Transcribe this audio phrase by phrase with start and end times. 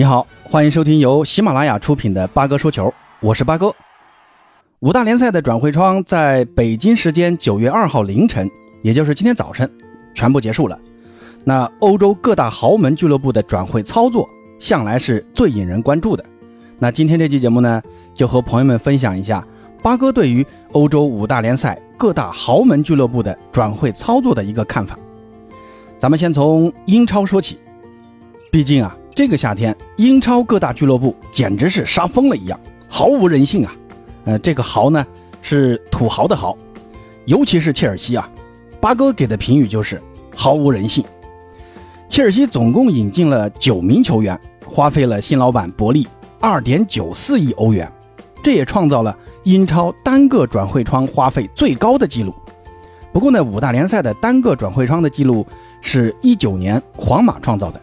[0.00, 3.70] 你好，欢迎收听由喜马拉雅出品的八哥说球，我是八哥。
[4.78, 8.50] 五大联赛的转会窗在北京时间九月二号凌晨，
[8.82, 9.70] 也就是今天早晨，
[10.14, 10.78] 全部结束了。
[11.44, 14.26] 那欧洲各大豪门俱乐部的转会操作，
[14.58, 16.24] 向来是最引人关注的。
[16.78, 17.82] 那今天这期节目呢，
[18.14, 19.46] 就和朋友们分享一下
[19.82, 24.98] 八哥对于欧洲五大联赛各大豪门俱乐部的转会操作的一个看法。
[25.98, 27.58] 咱们先从英超说起，
[28.50, 28.96] 毕竟啊。
[29.20, 33.76] 这个夏天，英超各大俱乐部简直是杀疯了一样，毫无人性啊！
[34.24, 35.06] 呃，这个豪呢
[35.42, 36.56] 是土豪的豪，
[37.26, 38.26] 尤其是切尔西啊，
[38.80, 40.00] 八哥给的评语就是
[40.34, 41.04] 毫无人性。
[42.08, 46.08] 切尔西总共引进了九名球员，花费了新老板伯利
[46.40, 47.92] 二点九四亿欧元，
[48.42, 52.34] 这也创造了英超单个转会窗花费最高的记录。
[53.12, 55.46] 不过呢，五大联赛的单个转会窗的记录
[55.82, 57.78] 是一九年皇马创造的。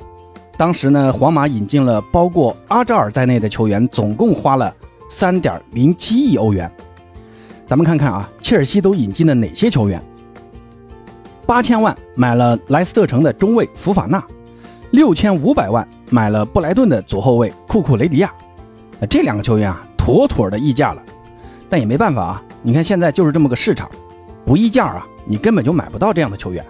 [0.57, 4.73] 当时呢，皇马引进了包括阿扎尔在内的球员，总共花了
[5.07, 6.69] 三点零七亿欧元。
[7.67, 10.01] 咱们看看啊，切尔西都引进了哪些球员？
[11.45, 14.21] 八千万买了莱斯特城的中卫福法纳，
[14.89, 18.33] 六千五百万买了布莱顿的左后卫库库雷迪亚。
[19.07, 21.01] 这两个球员啊，妥妥的溢价了。
[21.69, 23.87] 但也没办法啊，你看现在就是这么个市场，
[24.43, 26.65] 不溢价啊，你根本就买不到这样的球员。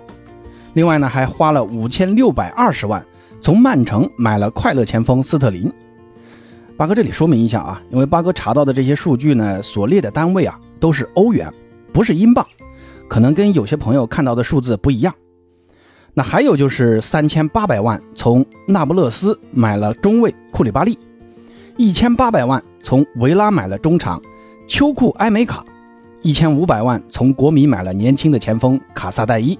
[0.73, 3.02] 另外呢，还花了五千六百二十万。
[3.40, 5.72] 从曼城买了快乐前锋斯特林。
[6.76, 11.52] 八哥这里说明一下啊，因为八哥查到的这些数据呢，所列的单位啊都是欧元，
[11.92, 12.46] 不是英镑，
[13.08, 15.14] 可能跟有些朋友看到的数字不一样。
[16.14, 20.98] 那还有就是三千八百万从那不勒斯买了中卫库里巴利，
[21.78, 24.22] 一千八百万从维拉买了中场
[24.68, 25.64] 秋库埃梅卡，
[26.22, 29.58] 一千五百万从国米买了年轻的前锋卡萨戴伊，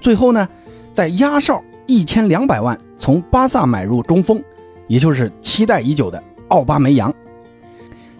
[0.00, 0.48] 最后呢，
[0.92, 1.62] 在压哨。
[1.88, 4.40] 一千两百万从巴萨买入中锋，
[4.88, 7.12] 也就是期待已久的奥巴梅扬。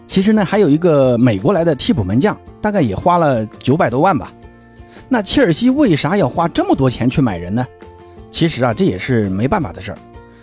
[0.07, 4.33] 其实呢，还有一个美国来的替补门将，大概也花了九百多万吧。
[5.07, 7.63] 那切尔西为啥要花这么多钱去买人呢？
[8.31, 9.97] 其实啊，这也是没办法的事儿。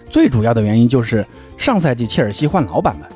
[0.09, 1.27] 最主要的原因就是
[1.59, 3.09] 上赛季切尔西换老板了，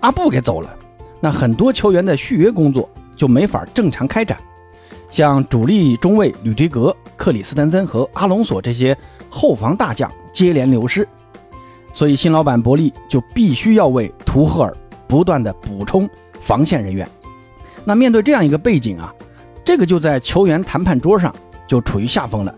[0.00, 0.74] 阿布给走了，
[1.20, 4.38] 那很多球员的续约工作就没法正常开展。
[5.10, 8.96] 像主力中卫吕迪格、克里斯滕森和阿隆索这些。
[9.36, 11.06] 后防大将接连流失，
[11.92, 14.74] 所以新老板伯利就必须要为图赫尔
[15.06, 16.08] 不断的补充
[16.40, 17.06] 防线人员。
[17.84, 19.12] 那面对这样一个背景啊，
[19.62, 21.34] 这个就在球员谈判桌上
[21.68, 22.54] 就处于下风了。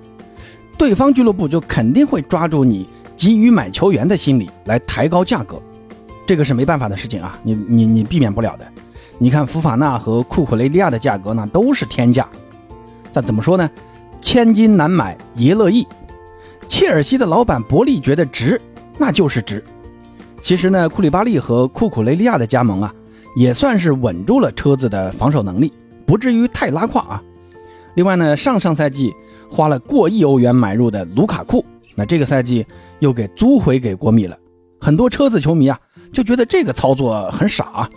[0.79, 5.61] 对方俱乐部就肯定会抓住你急于买球员的心理来抬高价格，
[6.29, 8.65] 这个是没办法的事情啊，你你你避免不了的。
[9.19, 12.29] 你看福法纳和库库雷利亚的价格呢都是天价，
[13.13, 13.69] 但怎么说呢？
[14.23, 15.85] 千金难买爷乐意。
[16.69, 18.61] 切尔西的老板伯利觉得值，
[18.99, 19.65] 那就是值。
[20.43, 22.95] 其实呢，库里巴利和库库雷利亚的加盟啊，
[23.35, 25.73] 也算是稳住了车子的防守能力，
[26.07, 27.23] 不至于太拉胯啊。
[27.95, 29.13] 另外呢，上上赛季
[29.51, 31.65] 花了过亿欧元买入的卢卡库，
[31.97, 32.65] 那这个赛季
[33.01, 34.37] 又给租回给国米了。
[34.81, 35.79] 很多车子球迷啊，
[36.13, 37.89] 就觉得这个操作很傻啊。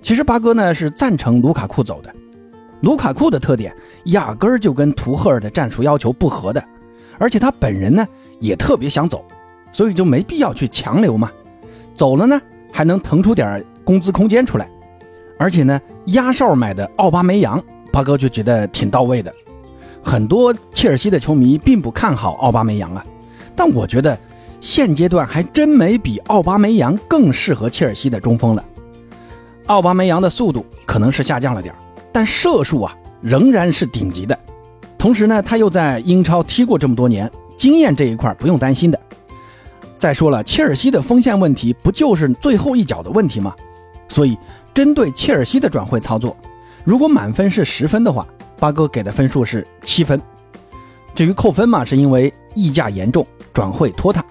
[0.00, 2.14] 其实八哥呢是赞成卢卡库走的。
[2.80, 3.74] 卢卡库的特点
[4.04, 6.62] 压根儿就跟图赫尔的战术要求不合的。
[7.18, 8.06] 而且他本人呢
[8.40, 9.24] 也特别想走，
[9.72, 11.30] 所以就没必要去强留嘛。
[11.94, 12.40] 走了呢
[12.72, 14.68] 还能腾出点工资空间出来，
[15.38, 19.32] 而且呢压哨买的奥巴梅扬，八哥就觉得挺到位的。
[20.02, 23.04] 很多切尔西的球迷并不看好奥巴梅扬啊，
[23.56, 24.16] 但我觉得
[24.60, 28.64] 现阶段还真没比奥巴梅扬更适合切尔西的中锋了。
[29.66, 31.74] 奥巴梅扬的速度可能是下降了点
[32.12, 34.38] 但射术啊仍然是顶级的。
[34.98, 38.98] 同时呢，他又在英超踢过这么多年，经验这一块不用担心的。
[39.98, 43.54] 再说了，切尔西的锋线问题不就是最后一脚的问题吗？
[44.08, 44.36] 所以，
[44.74, 46.36] 针对切尔西的转会操作，
[46.84, 48.26] 如果满分是十分的话，
[48.58, 50.20] 八哥给的分数是七分。
[51.14, 54.24] 至于扣分嘛，是因为溢价严重，转会拖沓。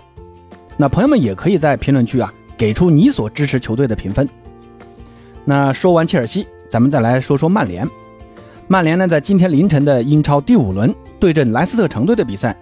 [0.77, 4.27] 那朋友们也可以在评论区啊，给出你所支持球队的评分。
[5.43, 7.87] 那说完切尔西，咱们再来说说曼联。
[8.67, 12.55] 曼联呢，在今天凌晨的英超第五轮对阵莱斯特城队的比赛，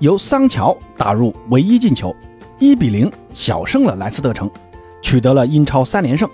[0.00, 2.14] 由桑乔打入唯一进球，
[2.58, 4.50] 一比零小胜了莱斯特城，
[5.00, 6.28] 取得了英超三连胜。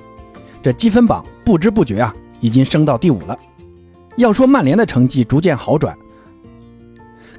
[0.63, 3.39] 这积分榜不知不觉啊，已经升到第五了。
[4.17, 5.95] 要说曼联的成绩逐渐好转，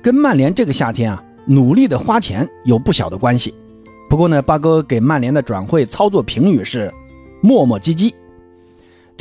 [0.03, 3.55] 跟曼联这个夏天啊努力的花钱有不小的关系。
[4.07, 6.91] 不过呢，八哥给曼联的转会操作评语是
[7.41, 8.13] 磨磨唧唧。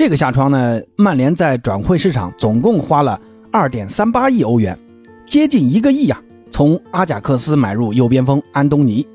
[0.00, 3.20] 这个夏窗呢，曼联在转会市场总共花了
[3.52, 4.74] 二点三八亿欧元，
[5.26, 6.18] 接近一个亿啊！
[6.50, 9.06] 从阿贾克斯买入右边锋安东尼，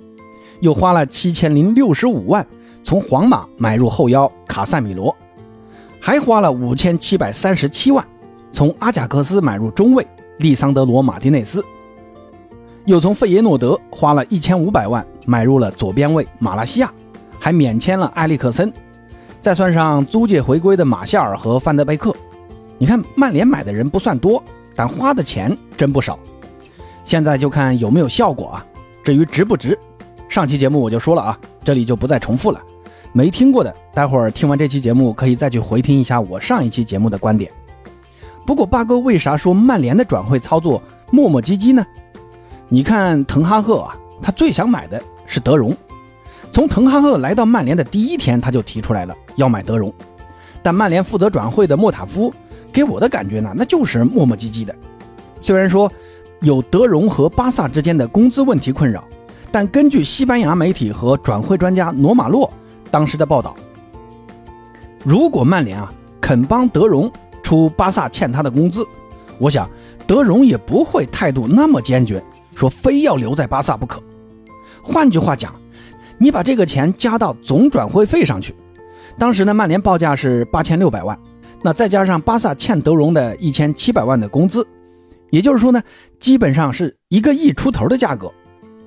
[0.60, 2.46] 又花了七千零六十五万
[2.84, 5.16] 从皇马买入后腰卡塞米罗，
[6.00, 8.06] 还花了五千七百三十七万
[8.52, 10.06] 从阿贾克斯买入中卫
[10.38, 11.66] 利桑德罗马丁内斯，
[12.86, 16.94] 又从费耶诺德花了一千五百万买入了左边卫马拉西亚，
[17.40, 18.72] 还免签了埃里克森，
[19.46, 22.12] 再算上租借回归的马夏尔和范德贝克，
[22.80, 24.44] 你看曼联买的人不算多，
[24.76, 26.18] 但花的钱真不少。
[27.04, 28.66] 现在就看有没有效果啊！
[29.04, 29.78] 至于值不值，
[30.28, 32.60] 上期节目我就说了啊，这里就不再重复了。
[33.14, 37.52] 没听过的，待会儿听完这期节目可以再去回听一下我上一期节目的观点。
[38.48, 40.82] 不过八哥为啥说曼联的转会操作
[41.12, 41.86] 磨磨唧唧呢？
[42.68, 45.72] 你看滕哈赫啊，他最想买的是德容。
[46.52, 49.94] 从滕哈赫来到曼联的第一天，他就提出来了要买德容。
[50.62, 52.34] 但曼联负责转会的莫塔夫
[52.72, 54.76] 给我的感觉呢，那就是磨磨唧唧的。
[55.40, 55.92] 虽然说。
[56.42, 59.04] 有德容和巴萨之间的工资问题困扰，
[59.52, 62.52] 但根据西班牙媒体和转会专家罗马洛
[62.92, 63.56] 当时的报道，
[65.04, 67.12] 如果曼联啊肯帮德容
[67.42, 68.86] 出巴萨欠他的工资，
[69.40, 69.68] 我想
[70.06, 72.22] 德容也不会态度那么坚决，
[72.54, 74.04] 说非要留在巴萨不可。
[74.84, 75.56] 换句话讲，
[76.20, 78.54] 你把这个钱加到总转会费上去，
[79.18, 81.18] 当时呢曼联报价是八千六百万，
[81.62, 84.66] 那再加上巴萨欠德容的一千七百万的工资。
[85.32, 85.82] 也就是说呢，
[86.20, 88.32] 基本上是一个亿出头的价格，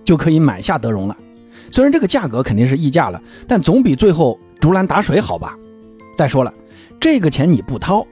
[0.04, 1.16] 就可以买下德容了。
[1.70, 5.56] 虽然这个价格肯定是溢价了，但总比最后竹篮打水好吧？
[6.16, 6.52] 再说了，
[7.00, 8.06] 这个钱你不掏，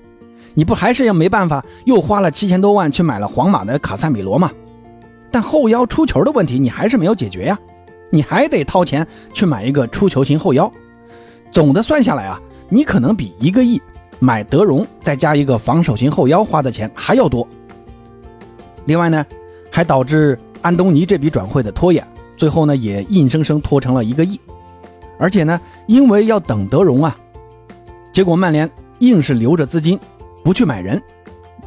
[0.55, 4.51] 你不还是要没办法又花了七千多万去买了皇马的卡塞米罗吗？
[5.31, 7.59] 但后腰出球的问题你还是没有解决呀，
[8.11, 10.71] 你还得掏钱去买一个出球型后腰。
[11.56, 12.38] 总的算下来啊，
[12.69, 13.81] 你可能比一个亿
[14.19, 17.49] 买德容再加一个防守型后腰花的钱还要多。
[18.85, 19.25] 另外呢，
[19.73, 22.06] 还导致安东尼这笔转会的拖延，
[22.37, 24.38] 最后呢也硬生生拖成了一个亿。
[25.19, 27.17] 而且呢，因为要等德容啊，
[28.12, 29.99] 结果曼联硬是留着资金
[30.44, 31.03] 不去买人，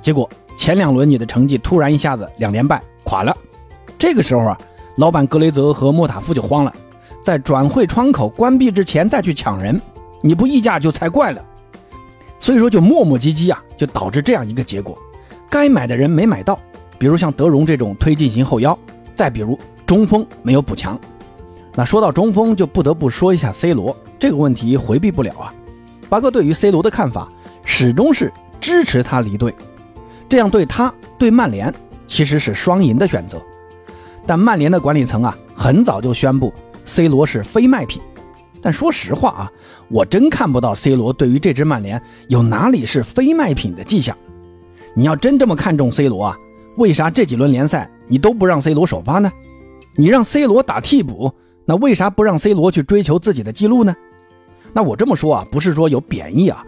[0.04, 3.36] 结果前两轮你的成绩突然一下子两连败垮了。
[3.98, 4.56] 这个时候啊，
[4.98, 6.72] 老板格雷泽和莫塔夫就慌了，
[7.22, 9.80] 在转会窗口关闭之前再去抢人，
[10.22, 11.44] 你不溢价就才怪了。
[12.40, 14.98] 所以说就磨磨唧唧啊，就导致这样一个结果，
[15.50, 16.58] 该买的人没买到。
[16.98, 18.78] 比如像德容这种推进型后腰，
[19.16, 21.00] 再比如中锋没有补强。
[21.76, 25.54] 那说到中锋，就不得不说一下 C 罗这个问题，回避不了啊。
[26.10, 27.30] 八哥对于 C 罗的看法
[27.64, 29.54] 始终是支持他离队，
[30.28, 31.74] 这样对他对曼联
[32.08, 33.42] 其实是双赢的选择。
[34.26, 36.54] 但曼联的管理层啊，很早就宣布
[36.90, 38.02] C 罗是非卖品。
[38.62, 39.52] 但说实话啊，
[39.88, 44.18] 我真看不到 C 罗对于这支曼联有哪里是非卖品的迹象。
[44.94, 46.38] 你要真这么看重 C 罗啊？
[46.76, 49.32] 为啥这几轮联赛你都不让 C 罗首发呢？
[49.96, 51.32] 你让 C 罗打替补，
[51.64, 53.96] 那为啥不让 C 罗去追求自己的记录呢？
[54.74, 56.64] 那我这么说啊，不是说有贬义啊，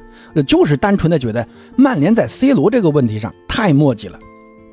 [0.48, 1.46] 就是单纯的觉得
[1.76, 4.18] 曼联在 C 罗这个问题上太磨叽了，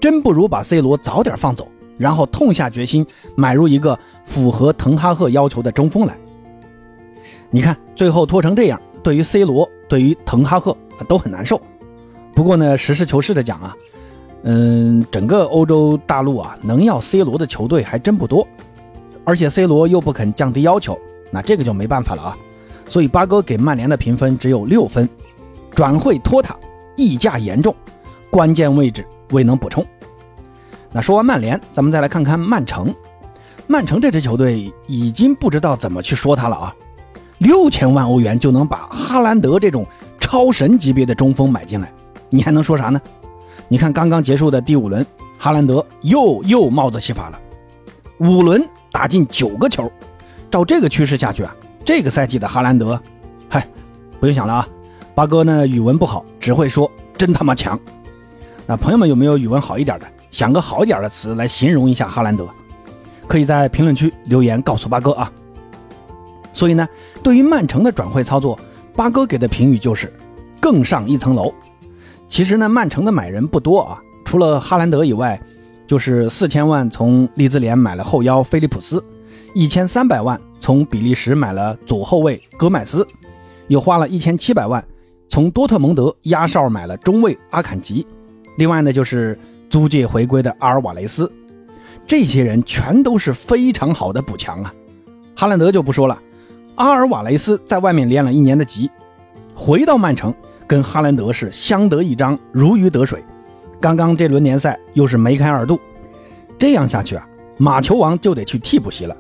[0.01, 1.69] 真不如把 C 罗早点放走，
[1.99, 3.07] 然后痛下决心
[3.37, 6.17] 买入一个符合滕哈赫要求的中锋来。
[7.51, 10.77] 你看最后拖成这样，对于 C 罗，对于滕哈赫
[11.09, 11.61] 都很难受。
[12.35, 13.77] 不过呢，实事求是的讲啊。
[14.45, 18.47] 嗯，整个欧洲大陆啊，能要 C 罗的球队还真不多，
[19.25, 20.97] 而且 C 罗又不肯降低要求，
[21.33, 22.37] 那这个就没办法了啊。
[22.89, 25.09] 所以八哥给曼联的评分只有六分，
[25.75, 26.57] 转会拖沓，
[26.97, 27.75] 溢价严重，
[28.31, 29.85] 关键位置未能补充。
[30.93, 32.95] 那说完曼联，咱们再来看看曼城。
[33.67, 36.75] 曼城这支球队已经不知道怎么去说他了啊，
[37.39, 39.85] 六千万欧元就能把哈兰德这种
[40.19, 41.93] 超神级别的中锋买进来，
[42.31, 43.01] 你还能说啥呢？
[43.69, 45.05] 你看，刚刚结束的第五轮，
[45.39, 47.39] 哈兰德又又帽子戏法了，
[48.19, 49.93] 五轮打进九个球，
[50.51, 51.55] 照这个趋势下去啊，
[51.85, 52.99] 这个赛季的哈兰德，
[53.51, 53.69] 嗨，
[54.19, 54.69] 不用想了啊，
[55.15, 57.79] 八哥呢语文不好，只会说真他妈强。
[58.67, 60.07] 那朋友们有没有语文好一点的，
[60.39, 62.49] 想个好一点的词来形容一下哈兰德？
[63.27, 65.33] 可以在评论区留言告诉八哥啊。
[66.53, 66.87] 所以呢，
[67.25, 68.57] 对于曼城的转会操作，
[68.95, 70.13] 八哥给的评语就是
[70.61, 71.53] 更上一层楼。
[72.29, 75.43] 其实呢，曼城的买人不多啊，除了哈兰德以外，
[75.89, 79.03] 就是四千万从利兹联买了后腰菲利普斯，
[79.57, 83.05] 一千三百万从比利时买了左后卫戈麦斯，
[83.67, 84.87] 又花了一千七百万
[85.29, 88.07] 从多特蒙德压哨买了中卫阿坎吉，
[88.57, 89.37] 另外呢就是
[89.69, 91.31] 租借回归的阿尔瓦雷斯，
[92.07, 94.73] 这些人全都是非常好的补强啊。
[95.35, 96.19] 哈兰德就不说了，
[96.75, 98.91] 阿尔瓦雷斯在外面练了一年的级，
[99.55, 100.35] 回到曼城。
[100.67, 103.25] 跟哈兰德是相得益彰，如鱼得水。
[103.81, 105.81] 刚刚这轮联赛又是梅开二度，
[106.59, 109.17] 这样下去啊，马球王就得去替补席了。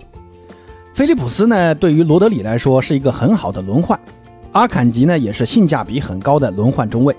[0.92, 3.98] 菲利普斯呢，对于罗德里来说是一个很好的轮换，
[4.52, 7.16] 阿坎吉呢也是性价比很高的轮换中卫，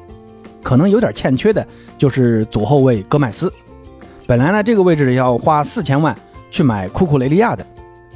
[0.62, 1.66] 可能有点欠缺的
[1.98, 3.52] 就是左后卫戈麦斯。
[4.28, 6.16] 本来呢这个位置要花四千万
[6.52, 7.66] 去买库库雷利亚的，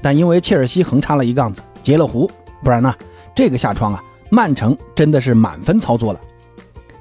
[0.02, 2.30] 但因为切尔西横插了一杠子截了胡，
[2.64, 2.94] 不然呢
[3.36, 6.20] 这个下窗啊曼城真的是满分操作了。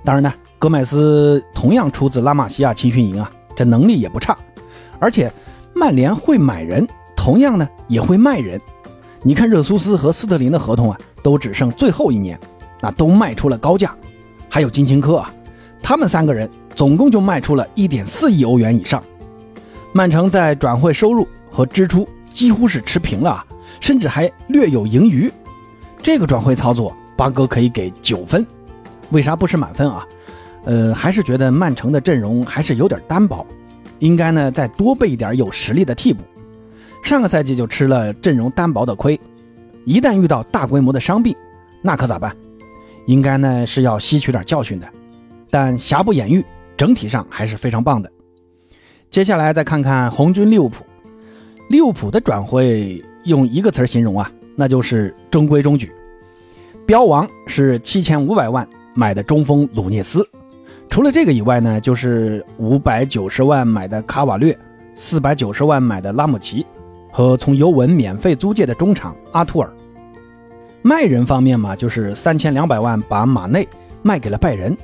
[0.05, 4.37] 当然呢戈麦斯同样出自拉玛西亚青训营啊，这能力也不差，
[4.99, 5.33] 而且
[5.75, 6.87] 曼联会买人。
[7.15, 8.61] 同样呢，也会卖人。
[9.23, 12.37] 你看热苏斯和斯特林的合同啊，都只剩最后一年，
[12.81, 13.95] 那都卖出了高价。
[14.55, 15.33] 还有金琴科啊，
[15.83, 19.03] 他们三个人总共就卖出了一点四亿欧元以上。
[19.95, 23.47] 曼城在转会收入和支出几乎是持平了啊，
[23.81, 25.33] 甚至还略有盈余。
[26.03, 28.47] 这个转会操作，八哥可以给九分。
[29.09, 30.07] 为啥不是满分啊？
[30.65, 33.47] 呃，还是觉得曼城的阵容还是有点单薄，
[34.01, 36.23] 应该呢再多备一点有实力的替补。
[37.03, 39.19] 上个赛季就吃了阵容单薄的亏，
[39.87, 41.35] 一旦遇到大规模的伤病，
[41.81, 42.37] 那可咋办？
[43.07, 44.89] 应该呢是要吸取点教训的。
[45.51, 46.45] 但瑕不掩瑜，
[46.77, 48.11] 整体上还是非常棒的。
[49.11, 50.85] 接下来再看看红军利物浦，
[51.71, 55.93] 利物浦的转会用一个词形容啊，那就是中规中矩。
[56.87, 60.27] 标王是七千五百万买的中锋鲁涅斯，
[60.89, 64.59] 除了这个以外呢，就是五百九十万买的卡瓦略，
[64.95, 66.65] 四百九十万买的拉姆齐。
[67.15, 69.71] 和从尤文免费租借的中场阿图尔，
[70.83, 73.67] 卖人方面嘛，就是三千两百万把马内
[74.03, 74.77] 卖给了拜仁，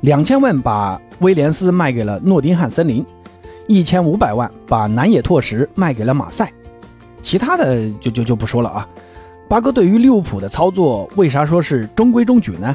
[0.00, 3.04] 两千万把威廉斯卖给了诺丁汉森林，
[3.68, 6.52] 一千五百万把南野拓实卖给了马赛，
[7.22, 8.88] 其他的就就就不说了啊。
[9.48, 12.74] 八哥对于利物浦的操作，为啥说是中规中矩呢？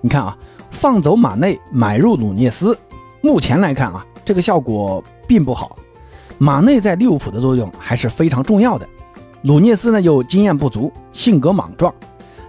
[0.00, 0.36] 你看啊，
[0.70, 2.78] 放走马内，买入努涅斯，
[3.20, 5.76] 目前来看啊，这个效果并不好。
[6.38, 8.88] 马内在利物浦的作用还是非常重要的，
[9.46, 11.94] 鲁涅斯呢又经验不足，性格莽撞，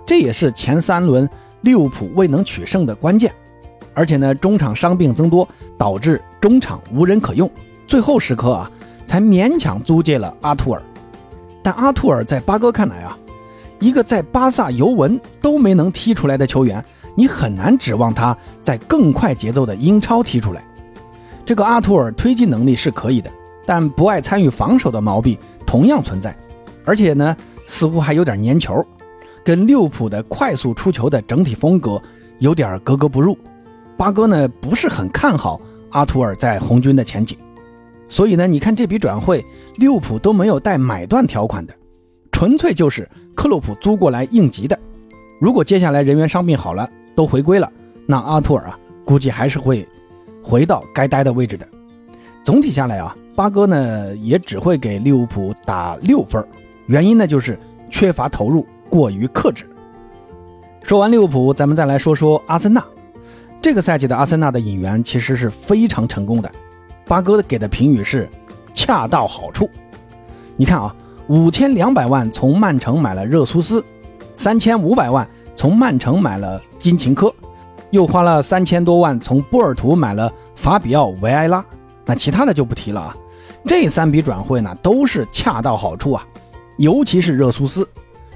[0.04, 1.30] 这也是前三轮
[1.62, 3.32] 利物浦未能取胜的关键。
[3.94, 7.48] 而且呢，中场伤病增多，导致中场无人可用，
[7.88, 8.72] 最后时刻啊，
[9.06, 10.82] 才勉强租借了阿图尔。
[11.62, 13.16] 但阿图尔在巴哥看来啊，
[13.80, 20.66] 一个在巴萨、尤文都没能踢出来的球员，你很难指望他在更快节奏的英超踢出来。
[21.46, 23.30] 这个阿图尔推进能力是可以的。
[23.68, 26.36] 但不爱参与防守的毛病同样存在，
[26.88, 27.36] 而且呢，
[27.68, 28.82] 似乎还有点粘球，
[29.44, 32.02] 跟利物浦的快速出球的整体风格
[32.40, 33.38] 有点格格不入。
[33.98, 37.38] 八哥呢不是很看好阿图尔在红军的前景，
[38.08, 41.74] 所以呢，你看这笔转会，利物浦都没有带买断条款的，
[42.32, 44.80] 纯粹就是克洛普租过来应急的。
[45.42, 47.70] 如果接下来人员伤病好了，都回归了，
[48.06, 49.86] 那阿图尔啊，估计还是会
[50.42, 51.68] 回到该待的位置的。
[52.46, 53.14] 总体下来啊。
[53.38, 56.44] 八哥呢也只会给利物浦打六分，
[56.88, 57.58] 原因呢就是
[57.90, 59.70] 缺乏投入，过于克制。
[60.84, 62.84] 说完利物浦，咱们再来说说阿森纳。
[63.62, 66.50] 这个赛季的阿森纳的引援其实是非常成功的，
[67.06, 68.30] 八哥给的评语是
[68.74, 69.70] 恰到好处。
[70.56, 70.96] 你看啊，
[71.28, 73.84] 五千两百万从曼城买了热苏斯，
[74.38, 77.34] 三千五百万从曼城买了金琴科，
[77.90, 81.66] 又花了三千多万从波尔图买了法比奥维埃拉，
[82.06, 83.18] 那其他的就不提了啊。
[83.66, 86.26] 这三笔转会呢，都是恰到好处啊，
[86.78, 87.88] 尤其是热苏斯，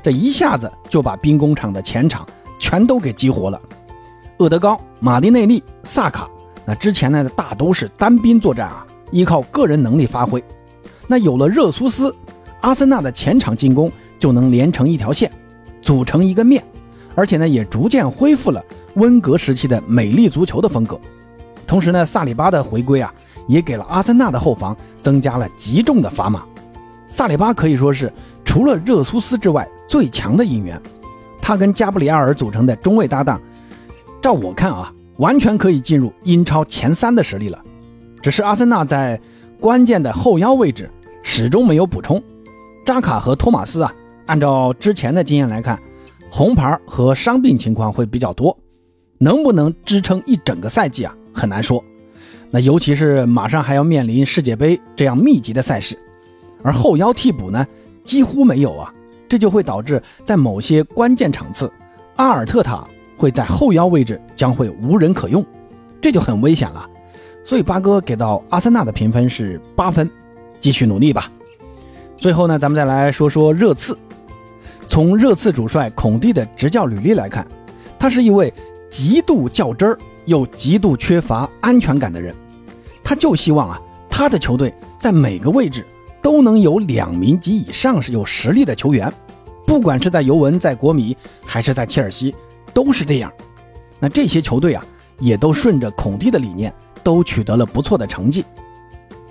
[0.03, 2.27] 这一下子就把兵工厂的前场
[2.59, 3.61] 全都给激活了。
[4.37, 6.29] 厄德高、马丁内利、萨卡，
[6.65, 10.43] 那之前呢大都是单兵作战啊，依靠个人能力发挥。
[11.07, 12.15] 那有了热苏斯，
[12.61, 15.31] 阿森纳的前场进攻就能连成一条线，
[15.81, 16.63] 组成一个面，
[17.15, 18.63] 而且呢也逐渐恢复了
[18.95, 20.99] 温格时期的美丽足球的风格。
[21.65, 23.13] 同时呢，萨里巴的回归啊。
[23.47, 26.43] 也给了阿森纳的后防增加了极重的砝码。
[27.09, 30.79] 萨里巴可以说是除了热苏斯之外最强的引援，
[31.41, 33.41] 他跟加布里埃尔组成的中卫搭档，
[34.21, 37.59] 照我看啊，完全可以进入英超前三的实力了。
[38.21, 39.19] 只是阿森纳在
[39.59, 40.89] 关键的后腰位置
[41.23, 42.21] 始终没有补充。
[42.85, 43.93] 扎卡和托马斯啊，
[44.25, 45.79] 按照之前的经验来看，
[46.29, 48.57] 红牌和伤病情况会比较多，
[49.17, 51.83] 能不能支撑一整个赛季啊，很难说。
[52.49, 55.97] 那尤其是马上还要面临世界杯这样密集的赛事，
[56.63, 57.65] 而后腰替补呢
[58.03, 58.93] 几乎没有啊，
[59.27, 61.71] 这就会导致在某些关键场次，
[62.15, 62.83] 阿尔特塔
[63.17, 65.45] 会在后腰位置将会无人可用，
[66.01, 66.87] 这就很危险了。
[67.43, 70.09] 所以八哥给到阿森纳的评分是八分，
[70.59, 71.31] 继续努力吧。
[72.17, 73.97] 最后呢，咱们再来说说热刺。
[74.87, 77.47] 从热刺主帅孔蒂的执教履历来看，
[77.97, 78.53] 他是一位
[78.89, 79.97] 极度较真儿。
[80.25, 82.31] 又极度缺乏安全感的人，
[83.03, 85.83] 他就希望啊，他的球队在每个位置
[86.21, 89.11] 都能有两名及以上是有实力的球员，
[89.65, 92.33] 不管是在尤文、在国米还是在切尔西，
[92.73, 93.31] 都是这样。
[93.99, 94.85] 那这些球队啊，
[95.19, 96.73] 也都顺着孔蒂的理念，
[97.03, 98.45] 都取得了不错的成绩。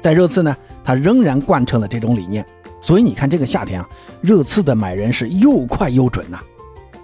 [0.01, 2.45] 在热刺呢，他仍然贯彻了这种理念。
[2.81, 3.89] 所以你看，这个夏天啊，
[4.21, 6.41] 热刺的买人是又快又准呐。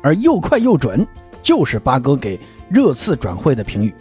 [0.02, 1.06] 而又快又准，
[1.42, 3.94] 就是八哥给热刺转会的评语：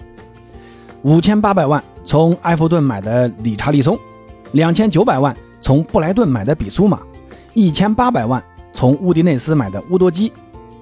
[1.01, 3.97] 五千八百万从埃弗顿买的理查利松，
[4.53, 5.35] 两千九百万。
[5.65, 7.01] 从布莱顿买的比苏马，
[7.55, 8.39] 一千八百万；
[8.71, 10.31] 从乌迪内斯买的乌多基，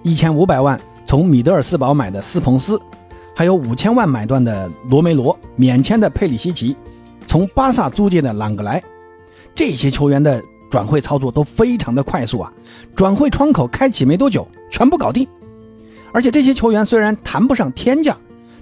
[0.01, 2.77] 一千五百万；从米德尔斯堡买的斯彭斯，
[3.33, 6.75] 还有五千万买断的罗梅罗，免签的佩里西奇，
[7.25, 8.83] 从巴萨租借的朗格莱，
[9.55, 12.51] 这些球员的转会操作都非常的快速啊！
[12.93, 15.25] 转会窗口开启没多久，全部搞定。
[16.11, 18.17] 而且这些球员虽然谈不上天价，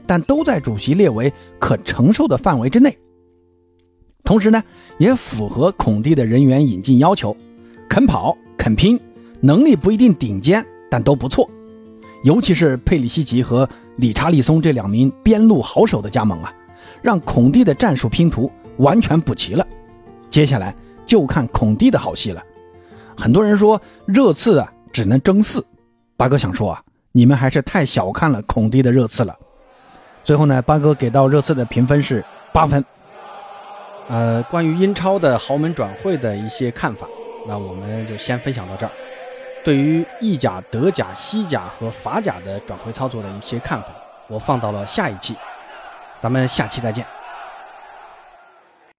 [0.06, 2.96] 但都在主席列为可承受的范围之内。
[4.32, 4.64] 同时呢，
[4.98, 7.36] 也符合孔蒂的人员引进要求，
[7.90, 8.98] 肯跑肯拼，
[9.42, 11.50] 能力不一定顶尖，但都不错。
[12.24, 16.54] 尤其是佩里西奇和理查利松这两名边路好手的加盟啊，
[17.02, 19.68] 让孔蒂的战术拼图完全补齐了。
[20.30, 20.74] 接下来
[21.06, 22.42] 就看孔蒂的好戏了。
[23.18, 25.62] 很多人说热刺啊只能争四，
[26.16, 29.38] 八哥想说啊，你们还是太小看了孔蒂的热刺了。
[30.24, 32.24] 最后呢，八哥给到热刺的评分是
[32.54, 32.82] 八分。
[34.08, 37.08] 呃，关于英超的豪门转会的一些看法，
[37.48, 38.92] 那我们就先分享到这儿。
[39.64, 43.90] 对于意甲、德甲、西甲和法甲的转会操作的一些看法，
[44.28, 45.36] 我放到了下一期。
[46.20, 47.06] 咱们下期再见。